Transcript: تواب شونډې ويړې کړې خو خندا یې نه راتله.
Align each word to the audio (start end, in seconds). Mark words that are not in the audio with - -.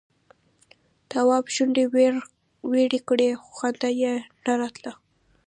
تواب 1.11 1.45
شونډې 1.55 1.85
ويړې 2.71 2.99
کړې 3.07 3.29
خو 3.41 3.49
خندا 3.57 3.89
یې 4.01 4.13
نه 4.45 4.53
راتله. 4.61 4.91